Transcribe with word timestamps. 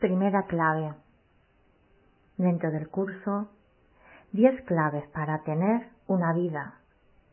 Primera 0.00 0.44
clave. 0.46 0.94
Dentro 2.38 2.70
del 2.70 2.88
curso, 2.88 3.50
10 4.32 4.62
claves 4.64 5.06
para 5.08 5.42
tener 5.42 5.90
una 6.06 6.32
vida 6.32 6.80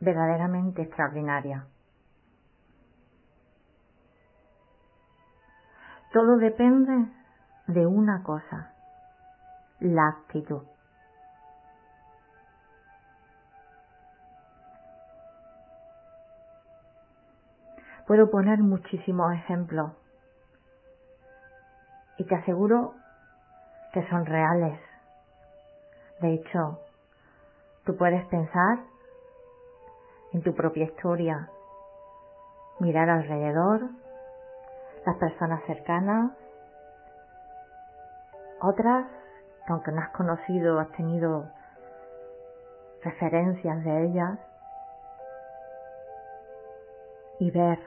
verdaderamente 0.01 0.81
extraordinaria. 0.81 1.65
Todo 6.11 6.35
depende 6.35 7.09
de 7.67 7.87
una 7.87 8.21
cosa, 8.23 8.73
la 9.79 10.09
actitud. 10.09 10.63
Puedo 18.05 18.29
poner 18.29 18.59
muchísimos 18.59 19.33
ejemplos 19.33 19.93
te 22.27 22.35
aseguro 22.35 22.93
que 23.93 24.07
son 24.09 24.25
reales. 24.25 24.79
De 26.19 26.33
hecho, 26.33 26.79
tú 27.85 27.95
puedes 27.95 28.25
pensar 28.27 28.79
en 30.33 30.41
tu 30.41 30.53
propia 30.53 30.85
historia, 30.85 31.49
mirar 32.79 33.09
alrededor, 33.09 33.81
las 35.05 35.15
personas 35.17 35.63
cercanas, 35.65 36.31
otras 38.61 39.05
que 39.65 39.73
aunque 39.73 39.91
no 39.91 40.01
has 40.01 40.09
conocido, 40.09 40.79
has 40.79 40.91
tenido 40.93 41.45
referencias 43.03 43.83
de 43.83 44.05
ellas 44.05 44.39
y 47.39 47.51
ver 47.51 47.79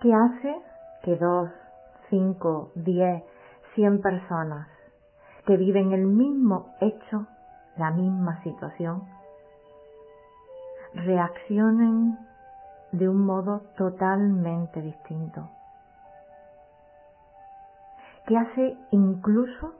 qué 0.00 0.14
hace 0.14 0.62
que 1.02 1.16
dos, 1.16 1.50
cinco, 2.10 2.70
diez, 2.74 3.22
cien 3.74 4.00
personas 4.00 4.68
que 5.46 5.56
viven 5.56 5.92
el 5.92 6.06
mismo 6.06 6.74
hecho, 6.80 7.26
la 7.76 7.90
misma 7.90 8.42
situación, 8.42 9.04
reaccionen 10.94 12.18
de 12.92 13.08
un 13.08 13.24
modo 13.24 13.62
totalmente 13.76 14.80
distinto. 14.80 15.50
Que 18.26 18.36
hace 18.36 18.76
incluso 18.90 19.74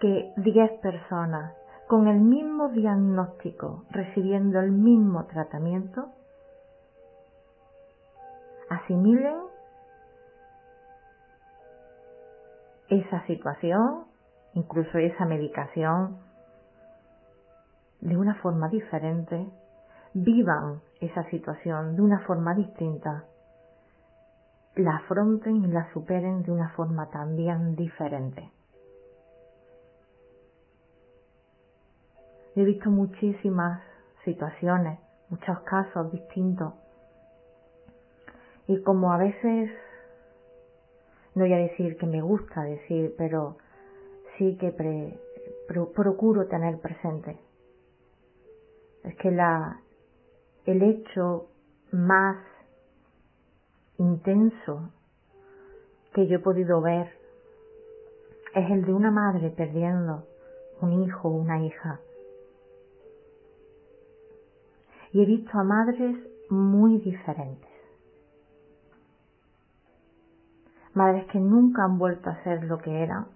que 0.00 0.32
diez 0.36 0.72
personas 0.80 1.52
con 1.86 2.08
el 2.08 2.18
mismo 2.18 2.68
diagnóstico, 2.70 3.84
recibiendo 3.90 4.58
el 4.58 4.72
mismo 4.72 5.24
tratamiento, 5.26 6.08
asimilen 8.68 9.36
esa 12.88 13.26
situación, 13.26 14.04
incluso 14.54 14.98
esa 14.98 15.24
medicación, 15.24 16.18
de 18.00 18.16
una 18.16 18.34
forma 18.36 18.68
diferente, 18.68 19.46
vivan 20.14 20.80
esa 21.00 21.24
situación 21.30 21.96
de 21.96 22.02
una 22.02 22.20
forma 22.20 22.54
distinta, 22.54 23.24
la 24.76 24.96
afronten 24.96 25.64
y 25.64 25.66
la 25.68 25.90
superen 25.92 26.42
de 26.42 26.52
una 26.52 26.70
forma 26.70 27.10
también 27.10 27.76
diferente. 27.76 28.50
He 32.54 32.64
visto 32.64 32.90
muchísimas 32.90 33.82
situaciones, 34.24 34.98
muchos 35.28 35.60
casos 35.60 36.10
distintos. 36.12 36.72
Y 38.66 38.82
como 38.82 39.12
a 39.12 39.18
veces, 39.18 39.70
no 41.36 41.44
voy 41.44 41.52
a 41.52 41.58
decir 41.58 41.96
que 41.98 42.06
me 42.06 42.20
gusta 42.20 42.64
decir, 42.64 43.14
pero 43.16 43.58
sí 44.36 44.56
que 44.56 44.72
procuro 45.68 46.46
tener 46.46 46.80
presente. 46.80 47.38
Es 49.04 49.14
que 49.16 49.30
la, 49.30 49.80
el 50.64 50.82
hecho 50.82 51.46
más 51.92 52.38
intenso 53.98 54.90
que 56.14 56.26
yo 56.26 56.38
he 56.38 56.40
podido 56.40 56.80
ver 56.80 57.12
es 58.54 58.70
el 58.70 58.84
de 58.84 58.94
una 58.94 59.10
madre 59.10 59.50
perdiendo 59.50 60.26
un 60.80 61.04
hijo 61.04 61.28
o 61.28 61.32
una 61.32 61.64
hija 61.64 62.00
y 65.12 65.22
he 65.22 65.26
visto 65.26 65.58
a 65.58 65.64
madres 65.64 66.16
muy 66.48 66.98
diferentes. 66.98 67.75
Madres 70.96 71.26
que 71.26 71.38
nunca 71.38 71.84
han 71.84 71.98
vuelto 71.98 72.30
a 72.30 72.42
ser 72.42 72.64
lo 72.64 72.78
que 72.78 73.02
eran 73.02 73.26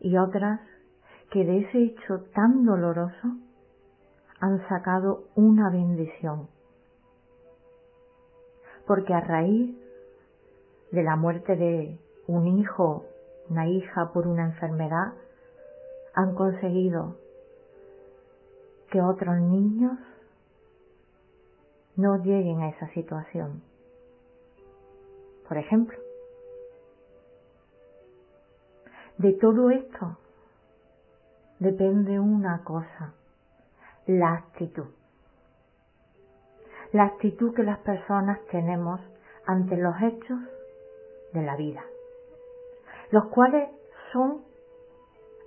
y 0.00 0.16
otras 0.16 0.60
que 1.30 1.44
de 1.44 1.58
ese 1.58 1.82
hecho 1.82 2.20
tan 2.34 2.64
doloroso 2.64 3.36
han 4.40 4.66
sacado 4.66 5.24
una 5.34 5.68
bendición. 5.68 6.48
Porque 8.86 9.12
a 9.12 9.20
raíz 9.20 9.76
de 10.90 11.02
la 11.02 11.16
muerte 11.16 11.54
de 11.54 11.98
un 12.28 12.46
hijo, 12.46 13.04
una 13.50 13.68
hija 13.68 14.10
por 14.14 14.26
una 14.26 14.46
enfermedad, 14.46 15.12
han 16.14 16.34
conseguido 16.34 17.18
que 18.90 19.02
otros 19.02 19.36
niños 19.36 19.98
no 21.94 22.16
lleguen 22.24 22.62
a 22.62 22.70
esa 22.70 22.88
situación. 22.94 23.60
Por 25.46 25.58
ejemplo, 25.58 26.05
de 29.18 29.32
todo 29.32 29.70
esto 29.70 30.18
depende 31.58 32.20
una 32.20 32.62
cosa, 32.64 33.14
la 34.06 34.34
actitud. 34.34 34.86
La 36.92 37.04
actitud 37.04 37.54
que 37.54 37.62
las 37.62 37.78
personas 37.78 38.38
tenemos 38.50 39.00
ante 39.46 39.76
los 39.76 39.94
hechos 40.02 40.38
de 41.32 41.42
la 41.42 41.56
vida, 41.56 41.82
los 43.10 43.26
cuales 43.26 43.70
son 44.12 44.42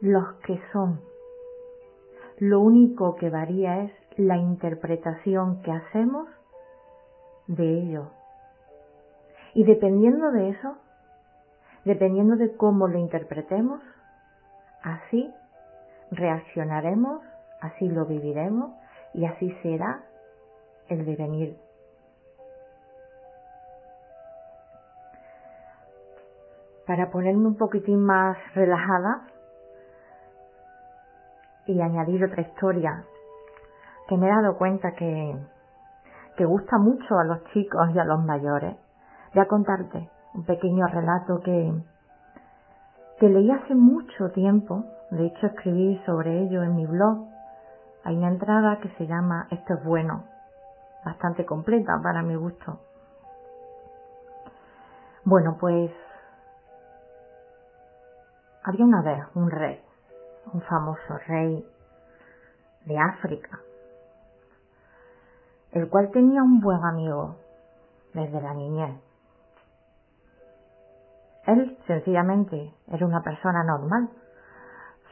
los 0.02 0.34
que 0.46 0.60
son. 0.72 1.02
Lo 2.38 2.62
único 2.62 3.16
que 3.16 3.30
varía 3.30 3.84
es 3.84 3.92
la 4.18 4.38
interpretación 4.38 5.62
que 5.62 5.72
hacemos 5.72 6.28
de 7.48 7.82
ello. 7.82 8.12
Y 9.54 9.64
dependiendo 9.64 10.32
de 10.32 10.50
eso, 10.50 10.78
dependiendo 11.86 12.36
de 12.36 12.56
cómo 12.56 12.88
lo 12.88 12.98
interpretemos, 12.98 13.82
así 14.84 15.34
reaccionaremos, 16.12 17.22
así 17.62 17.88
lo 17.88 18.06
viviremos 18.06 18.72
y 19.14 19.26
así 19.26 19.52
será 19.62 20.04
el 20.88 21.06
devenir. 21.06 21.58
Para 26.88 27.12
ponerme 27.12 27.48
un 27.48 27.58
poquitín 27.58 28.04
más 28.04 28.38
relajada 28.56 29.28
y 31.68 31.80
añadir 31.82 32.24
otra 32.24 32.42
historia 32.42 33.04
que 34.08 34.18
me 34.18 34.28
he 34.28 34.30
dado 34.30 34.58
cuenta 34.58 34.94
que 34.94 35.36
que 36.40 36.46
gusta 36.46 36.78
mucho 36.78 37.20
a 37.20 37.26
los 37.26 37.44
chicos 37.52 37.90
y 37.94 38.00
a 38.00 38.06
los 38.06 38.24
mayores. 38.24 38.78
Voy 39.34 39.44
a 39.44 39.48
contarte 39.50 40.10
un 40.34 40.44
pequeño 40.46 40.88
relato 40.88 41.42
que, 41.42 41.74
que 43.20 43.30
leí 43.30 43.52
hace 43.52 43.76
mucho 43.76 44.32
tiempo, 44.32 44.86
de 45.12 45.28
hecho 45.28 45.48
escribí 45.48 46.02
sobre 46.06 46.44
ello 46.44 46.64
en 46.64 46.76
mi 46.76 46.86
blog. 46.86 47.28
Hay 48.04 48.16
una 48.18 48.30
entrada 48.30 48.80
que 48.80 48.90
se 48.98 49.08
llama 49.08 49.48
Esto 49.52 49.74
es 49.74 49.84
bueno, 49.84 50.24
bastante 51.04 51.46
completa 51.46 52.00
para 52.02 52.22
mi 52.22 52.36
gusto. 52.36 52.80
Bueno, 55.26 55.58
pues 55.60 55.92
había 58.64 58.86
una 58.86 59.02
vez 59.02 59.24
un 59.36 59.50
rey, 59.52 59.82
un 60.54 60.62
famoso 60.62 61.18
rey 61.28 61.66
de 62.86 62.98
África, 62.98 63.60
el 65.72 65.90
cual 65.90 66.10
tenía 66.12 66.42
un 66.42 66.60
buen 66.60 66.84
amigo 66.84 67.36
desde 68.14 68.42
la 68.42 68.54
niñez. 68.54 69.09
Él 71.50 71.78
sencillamente 71.88 72.74
era 72.88 73.06
una 73.06 73.22
persona 73.22 73.64
normal, 73.64 74.10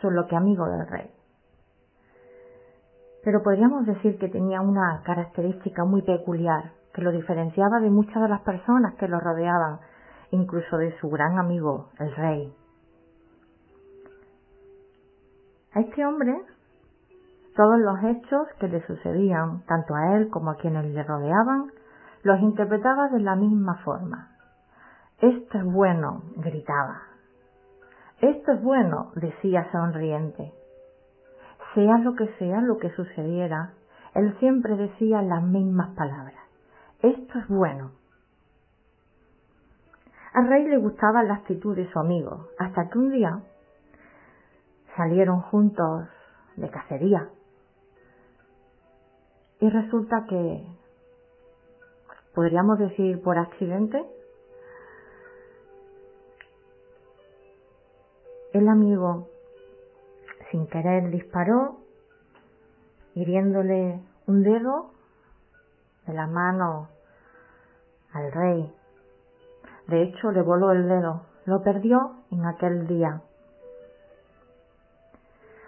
solo 0.01 0.27
que 0.27 0.35
amigo 0.35 0.67
del 0.67 0.87
rey. 0.87 1.09
Pero 3.23 3.41
podríamos 3.41 3.85
decir 3.85 4.17
que 4.19 4.29
tenía 4.29 4.61
una 4.61 5.01
característica 5.03 5.83
muy 5.83 6.03
peculiar 6.03 6.71
que 6.93 7.01
lo 7.01 7.11
diferenciaba 7.11 7.79
de 7.79 7.89
muchas 7.89 8.21
de 8.21 8.29
las 8.29 8.41
personas 8.41 8.95
que 8.95 9.07
lo 9.07 9.19
rodeaban, 9.19 9.79
incluso 10.31 10.77
de 10.77 10.97
su 10.99 11.09
gran 11.09 11.39
amigo, 11.39 11.89
el 11.99 12.15
rey. 12.15 12.53
A 15.73 15.79
este 15.81 16.05
hombre 16.05 16.35
todos 17.55 17.79
los 17.79 18.03
hechos 18.03 18.47
que 18.59 18.67
le 18.67 18.85
sucedían, 18.85 19.63
tanto 19.65 19.95
a 19.95 20.15
él 20.15 20.29
como 20.29 20.51
a 20.51 20.57
quienes 20.57 20.85
le 20.85 21.03
rodeaban, 21.03 21.71
los 22.21 22.39
interpretaba 22.39 23.09
de 23.09 23.19
la 23.19 23.35
misma 23.35 23.75
forma. 23.83 24.36
Esto 25.19 25.57
es 25.57 25.63
bueno, 25.63 26.21
gritaba. 26.35 27.01
Esto 28.21 28.51
es 28.51 28.61
bueno, 28.61 29.11
decía 29.15 29.67
sonriente. 29.71 30.53
Sea 31.73 31.97
lo 31.97 32.15
que 32.15 32.27
sea 32.37 32.61
lo 32.61 32.77
que 32.77 32.91
sucediera, 32.91 33.73
él 34.13 34.37
siempre 34.39 34.75
decía 34.75 35.23
las 35.23 35.41
mismas 35.41 35.95
palabras. 35.95 36.43
Esto 37.01 37.39
es 37.39 37.47
bueno. 37.47 37.91
Al 40.33 40.47
rey 40.49 40.67
le 40.67 40.77
gustaba 40.77 41.23
la 41.23 41.35
actitud 41.35 41.75
de 41.75 41.91
su 41.91 41.97
amigo, 41.97 42.49
hasta 42.59 42.87
que 42.89 42.99
un 42.99 43.11
día 43.11 43.41
salieron 44.95 45.41
juntos 45.41 46.07
de 46.57 46.69
cacería. 46.69 47.29
Y 49.59 49.69
resulta 49.69 50.25
que, 50.29 50.63
podríamos 52.35 52.77
decir 52.77 53.19
por 53.23 53.39
accidente, 53.39 54.05
el 58.57 58.69
amigo 58.69 59.27
sin 60.51 60.67
querer 60.67 61.09
disparó, 61.09 61.77
hiriéndole 63.13 63.99
un 64.27 64.43
dedo 64.43 64.91
de 66.05 66.13
la 66.13 66.27
mano 66.27 66.87
al 68.13 68.31
rey. 68.31 68.73
De 69.87 70.03
hecho, 70.03 70.31
le 70.31 70.41
voló 70.41 70.71
el 70.71 70.87
dedo, 70.87 71.23
lo 71.45 71.61
perdió 71.61 72.15
en 72.31 72.45
aquel 72.45 72.87
día. 72.87 73.21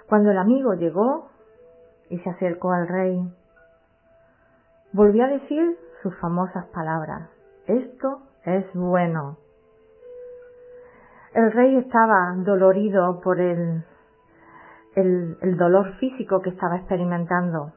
Cuando 0.07 0.31
el 0.31 0.37
amigo 0.37 0.73
llegó 0.73 1.29
y 2.09 2.19
se 2.19 2.29
acercó 2.29 2.71
al 2.71 2.87
rey, 2.87 3.33
volvió 4.93 5.25
a 5.25 5.27
decir 5.27 5.77
sus 6.01 6.15
famosas 6.19 6.65
palabras. 6.67 7.29
Esto 7.67 8.21
es 8.45 8.65
bueno. 8.73 9.37
El 11.33 11.51
rey 11.51 11.75
estaba 11.77 12.33
dolorido 12.37 13.21
por 13.21 13.39
el, 13.39 13.83
el, 14.95 15.57
dolor 15.57 15.93
físico 15.97 16.41
que 16.41 16.49
estaba 16.49 16.77
experimentando, 16.77 17.73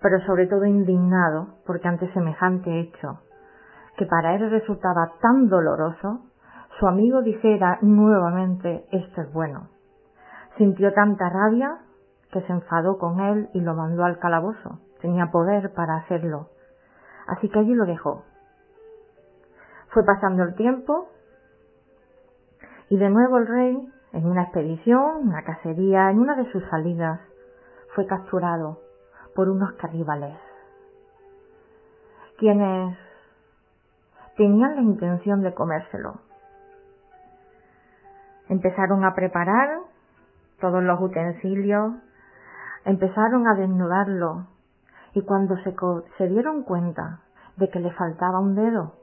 pero 0.00 0.20
sobre 0.24 0.46
todo 0.46 0.64
indignado 0.64 1.48
porque 1.66 1.86
ante 1.86 2.10
semejante 2.14 2.80
hecho, 2.80 3.20
que 3.98 4.06
para 4.06 4.34
él 4.34 4.50
resultaba 4.50 5.12
tan 5.20 5.48
doloroso, 5.48 6.22
su 6.78 6.86
amigo 6.86 7.20
dijera 7.20 7.78
nuevamente 7.82 8.86
esto 8.90 9.20
es 9.20 9.32
bueno. 9.32 9.68
Sintió 10.56 10.92
tanta 10.94 11.28
rabia 11.28 11.78
que 12.32 12.40
se 12.42 12.52
enfadó 12.52 12.96
con 12.98 13.20
él 13.20 13.48
y 13.52 13.60
lo 13.60 13.74
mandó 13.74 14.04
al 14.04 14.18
calabozo. 14.18 14.80
Tenía 15.00 15.30
poder 15.30 15.72
para 15.74 15.96
hacerlo. 15.96 16.48
Así 17.26 17.48
que 17.50 17.58
allí 17.58 17.74
lo 17.74 17.84
dejó. 17.84 18.24
Fue 19.88 20.04
pasando 20.04 20.42
el 20.42 20.54
tiempo 20.54 21.08
y 22.88 22.96
de 22.96 23.10
nuevo 23.10 23.38
el 23.38 23.46
rey, 23.46 23.92
en 24.12 24.26
una 24.26 24.42
expedición, 24.42 25.28
una 25.28 25.42
cacería, 25.42 26.10
en 26.10 26.18
una 26.18 26.36
de 26.36 26.50
sus 26.52 26.62
salidas, 26.68 27.20
fue 27.94 28.06
capturado 28.06 28.80
por 29.34 29.48
unos 29.48 29.72
carribales, 29.74 30.36
quienes 32.38 32.96
tenían 34.36 34.76
la 34.76 34.82
intención 34.82 35.42
de 35.42 35.54
comérselo. 35.54 36.20
Empezaron 38.48 39.04
a 39.04 39.14
preparar 39.14 39.80
todos 40.60 40.82
los 40.82 41.00
utensilios, 41.00 41.94
empezaron 42.84 43.48
a 43.48 43.54
desnudarlo 43.54 44.46
y 45.14 45.22
cuando 45.22 45.56
se, 45.58 45.74
se 46.18 46.28
dieron 46.28 46.62
cuenta 46.64 47.20
de 47.56 47.70
que 47.70 47.80
le 47.80 47.92
faltaba 47.92 48.40
un 48.40 48.54
dedo, 48.54 48.94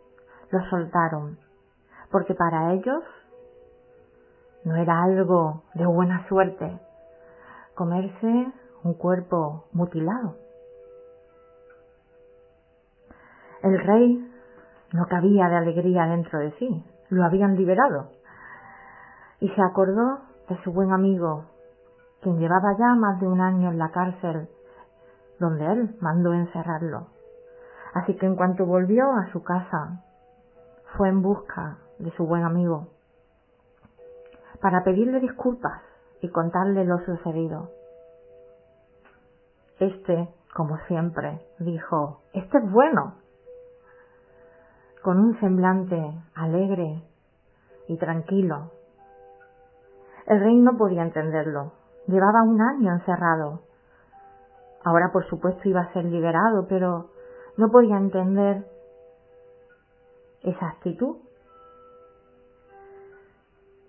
lo 0.52 0.66
soltaron, 0.70 1.38
porque 2.12 2.36
para 2.36 2.74
ellos 2.74 3.04
no 4.64 4.76
era 4.76 5.04
algo 5.04 5.64
de 5.74 5.86
buena 5.86 6.28
suerte 6.28 6.80
comerse 7.76 8.52
un 8.84 8.94
cuerpo 8.94 9.66
mutilado. 9.72 10.36
El 13.64 13.80
rey 13.80 14.32
no 14.94 15.06
cabía 15.08 15.48
de 15.50 15.56
alegría 15.56 16.06
dentro 16.06 16.40
de 16.40 16.52
sí, 16.54 16.84
lo 17.10 17.24
habían 17.24 17.56
liberado 17.56 18.10
y 19.40 19.50
se 19.50 19.62
acordó 19.62 20.20
de 20.50 20.62
su 20.64 20.72
buen 20.72 20.92
amigo, 20.92 21.46
quien 22.22 22.38
llevaba 22.38 22.78
ya 22.78 22.96
más 22.96 23.20
de 23.20 23.28
un 23.28 23.42
año 23.42 23.72
en 23.72 23.80
la 23.80 23.90
cárcel 23.90 24.50
donde 25.40 25.66
él 25.66 25.96
mandó 26.02 26.34
encerrarlo. 26.34 27.08
Así 27.94 28.16
que 28.16 28.28
en 28.28 28.36
cuanto 28.36 28.66
volvió 28.66 29.12
a 29.12 29.32
su 29.32 29.44
casa, 29.44 30.04
fue 30.96 31.10
en 31.10 31.22
busca 31.22 31.78
de 31.98 32.12
su 32.12 32.26
buen 32.26 32.44
amigo 32.44 32.90
para 34.62 34.84
pedirle 34.84 35.20
disculpas 35.20 35.82
y 36.22 36.30
contarle 36.30 36.86
lo 36.86 37.00
sucedido. 37.00 37.70
Este, 39.80 40.30
como 40.56 40.78
siempre, 40.88 41.42
dijo, 41.60 42.22
este 42.34 42.60
es 42.60 42.72
bueno, 42.72 43.16
con 45.02 45.20
un 45.20 45.40
semblante 45.40 46.00
alegre 46.36 47.04
y 47.88 47.98
tranquilo. 47.98 48.72
El 50.28 50.40
rey 50.40 50.56
no 50.56 50.78
podía 50.78 51.02
entenderlo. 51.02 51.74
Llevaba 52.08 52.44
un 52.44 52.62
año 52.62 52.94
encerrado. 52.94 53.62
Ahora, 54.84 55.12
por 55.12 55.28
supuesto, 55.28 55.68
iba 55.68 55.82
a 55.82 55.94
ser 55.94 56.06
liberado, 56.06 56.68
pero 56.68 57.10
no 57.58 57.70
podía 57.72 57.98
entender 57.98 58.66
esa 60.42 60.68
actitud. 60.68 61.18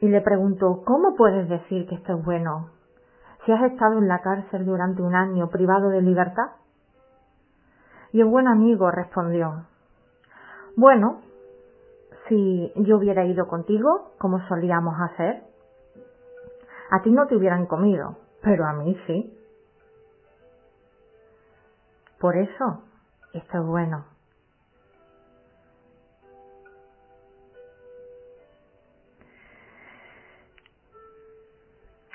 Y 0.02 0.08
le 0.08 0.20
preguntó, 0.20 0.82
¿cómo 0.84 1.14
puedes 1.14 1.48
decir 1.48 1.86
que 1.86 1.94
esto 1.94 2.14
es 2.18 2.24
bueno 2.24 2.70
si 3.46 3.52
has 3.52 3.62
estado 3.70 3.98
en 3.98 4.08
la 4.08 4.20
cárcel 4.20 4.66
durante 4.66 5.00
un 5.00 5.14
año 5.14 5.48
privado 5.48 5.90
de 5.90 6.02
libertad? 6.02 6.50
Y 8.10 8.20
el 8.20 8.26
buen 8.26 8.48
amigo 8.48 8.90
respondió, 8.90 9.64
bueno, 10.74 11.20
si 12.28 12.72
yo 12.74 12.96
hubiera 12.96 13.24
ido 13.24 13.46
contigo, 13.46 14.10
como 14.18 14.44
solíamos 14.48 15.00
hacer, 15.00 15.44
a 16.90 17.00
ti 17.02 17.12
no 17.12 17.28
te 17.28 17.36
hubieran 17.36 17.66
comido, 17.66 18.16
pero 18.42 18.66
a 18.66 18.72
mí 18.72 18.98
sí. 19.06 19.38
Por 22.18 22.36
eso, 22.36 22.82
esto 23.34 23.58
es 23.58 23.64
bueno. 23.64 24.11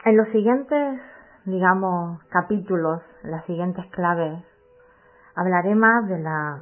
En 0.08 0.16
los 0.16 0.30
siguientes, 0.30 1.02
digamos, 1.44 2.24
capítulos, 2.30 3.02
las 3.24 3.44
siguientes 3.44 3.86
claves, 3.88 4.42
hablaré 5.36 5.76
más 5.76 6.08
de 6.08 6.18
la 6.18 6.62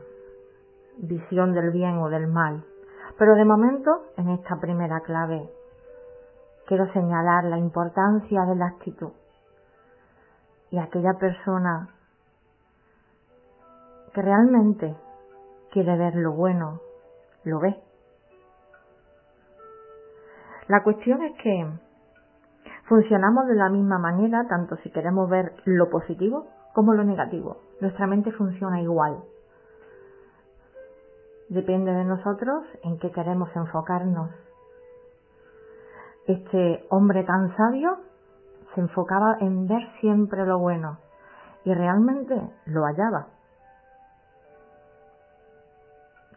visión 0.97 1.53
del 1.53 1.69
bien 1.69 1.99
o 1.99 2.09
del 2.09 2.25
mal. 2.25 2.65
Pero 3.19 3.35
de 3.35 3.45
momento, 3.45 4.07
en 4.17 4.29
esta 4.29 4.55
primera 4.59 5.01
clave, 5.01 5.47
quiero 6.65 6.91
señalar 6.91 7.43
la 7.43 7.59
importancia 7.59 8.45
de 8.45 8.55
la 8.55 8.65
actitud. 8.65 9.11
Y 10.71 10.79
aquella 10.79 11.13
persona 11.19 11.89
que 14.15 14.23
realmente 14.23 14.97
quiere 15.71 15.95
ver 15.99 16.15
lo 16.15 16.31
bueno, 16.31 16.79
lo 17.43 17.59
ve. 17.59 17.79
La 20.67 20.81
cuestión 20.81 21.21
es 21.21 21.37
que 21.43 21.84
funcionamos 22.87 23.47
de 23.47 23.55
la 23.55 23.69
misma 23.69 23.97
manera 23.97 24.47
tanto 24.47 24.77
si 24.77 24.91
queremos 24.91 25.29
ver 25.29 25.53
lo 25.65 25.89
positivo 25.89 26.47
como 26.73 26.93
lo 26.93 27.03
negativo. 27.03 27.57
Nuestra 27.81 28.07
mente 28.07 28.31
funciona 28.31 28.81
igual. 28.81 29.23
Depende 31.49 31.91
de 31.91 32.05
nosotros 32.05 32.63
en 32.83 32.97
qué 32.99 33.11
queremos 33.11 33.49
enfocarnos 33.55 34.31
este 36.27 36.85
hombre 36.89 37.23
tan 37.23 37.55
sabio 37.55 37.99
se 38.73 38.81
enfocaba 38.81 39.37
en 39.41 39.67
ver 39.67 39.87
siempre 40.01 40.45
lo 40.45 40.57
bueno 40.57 40.97
y 41.63 41.73
realmente 41.73 42.35
lo 42.65 42.83
hallaba. 42.83 43.27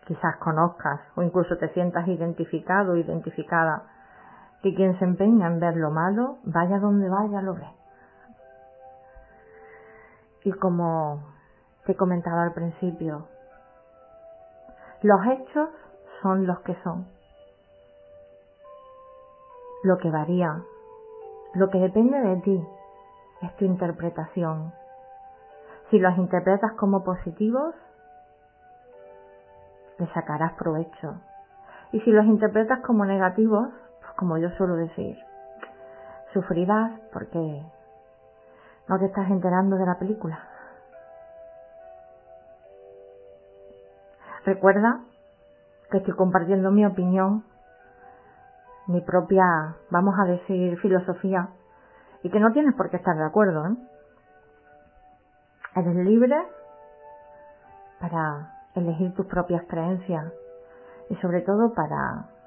Quizás 0.06 0.36
conozcas 0.36 1.00
o 1.16 1.22
incluso 1.22 1.56
te 1.56 1.68
sientas 1.70 2.06
identificado 2.06 2.92
o 2.92 2.96
identificada 2.96 3.84
que 4.62 4.74
quien 4.74 4.98
se 4.98 5.04
empeña 5.04 5.46
en 5.46 5.60
ver 5.60 5.76
lo 5.76 5.90
malo, 5.90 6.38
vaya 6.44 6.78
donde 6.78 7.08
vaya, 7.08 7.42
lo 7.42 7.54
ve. 7.54 7.68
Y 10.44 10.52
como 10.52 11.22
te 11.86 11.96
comentaba 11.96 12.42
al 12.42 12.52
principio, 12.52 13.28
los 15.02 15.20
hechos 15.26 15.68
son 16.22 16.46
los 16.46 16.58
que 16.60 16.74
son 16.82 17.06
lo 19.82 19.98
que 19.98 20.10
varía, 20.10 20.62
lo 21.54 21.70
que 21.70 21.78
depende 21.78 22.18
de 22.18 22.36
ti 22.38 22.68
es 23.42 23.56
tu 23.56 23.64
interpretación. 23.64 24.72
Si 25.90 25.98
los 25.98 26.18
interpretas 26.18 26.72
como 26.72 27.04
positivos, 27.04 27.74
le 29.98 30.06
sacarás 30.12 30.52
provecho. 30.54 31.20
Y 31.92 32.00
si 32.00 32.10
los 32.10 32.26
interpretas 32.26 32.80
como 32.80 33.04
negativos, 33.04 33.68
como 34.18 34.36
yo 34.36 34.50
suelo 34.50 34.74
decir, 34.74 35.16
sufrirás 36.32 36.90
porque 37.12 37.62
no 38.88 38.98
te 38.98 39.06
estás 39.06 39.30
enterando 39.30 39.76
de 39.76 39.86
la 39.86 39.96
película. 39.96 40.40
Recuerda 44.44 45.02
que 45.92 45.98
estoy 45.98 46.14
compartiendo 46.14 46.72
mi 46.72 46.84
opinión, 46.84 47.44
mi 48.88 49.00
propia, 49.02 49.76
vamos 49.90 50.16
a 50.18 50.24
decir, 50.24 50.76
filosofía, 50.80 51.50
y 52.24 52.30
que 52.30 52.40
no 52.40 52.52
tienes 52.52 52.74
por 52.74 52.90
qué 52.90 52.96
estar 52.96 53.16
de 53.16 53.24
acuerdo. 53.24 53.66
¿eh? 53.66 53.76
Eres 55.76 55.94
libre 55.94 56.36
para 58.00 58.64
elegir 58.74 59.14
tus 59.14 59.26
propias 59.26 59.62
creencias 59.68 60.32
y 61.08 61.14
sobre 61.16 61.42
todo 61.42 61.72
para 61.72 62.37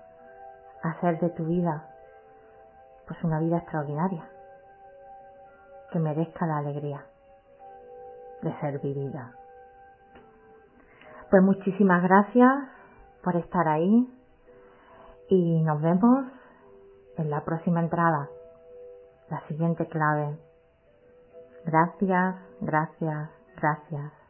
hacer 0.83 1.19
de 1.19 1.29
tu 1.29 1.45
vida 1.45 1.87
pues 3.07 3.23
una 3.23 3.39
vida 3.39 3.57
extraordinaria 3.57 4.27
que 5.91 5.99
merezca 5.99 6.45
la 6.45 6.57
alegría 6.59 7.05
de 8.41 8.53
ser 8.59 8.79
vivida. 8.79 9.33
Pues 11.29 11.43
muchísimas 11.43 12.01
gracias 12.03 12.51
por 13.23 13.35
estar 13.35 13.67
ahí 13.67 14.07
y 15.29 15.61
nos 15.61 15.81
vemos 15.81 16.25
en 17.17 17.29
la 17.29 17.43
próxima 17.43 17.81
entrada, 17.81 18.29
la 19.29 19.41
siguiente 19.47 19.87
clave. 19.87 20.37
Gracias, 21.65 22.35
gracias, 22.61 23.29
gracias. 23.55 24.20